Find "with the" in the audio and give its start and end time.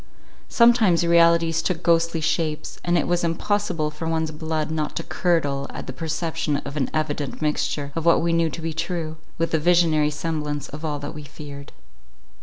9.37-9.59